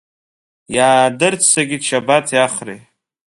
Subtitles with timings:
[0.75, 2.81] Иаадырццакит Шьабаҭи Ахреи.